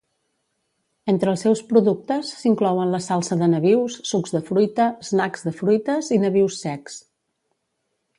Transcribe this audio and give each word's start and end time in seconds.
Entre 1.11 1.29
els 1.33 1.41
seus 1.45 1.59
productes 1.73 2.31
s'inclouen 2.39 2.93
la 2.95 3.01
salsa 3.07 3.37
de 3.41 3.49
nabius, 3.51 3.97
sucs 4.13 4.33
de 4.37 4.41
fruita, 4.47 4.87
snacks 5.11 5.45
de 5.51 5.53
fruites 5.61 6.11
i 6.17 6.19
nabius 6.25 6.57
secs. 6.67 6.97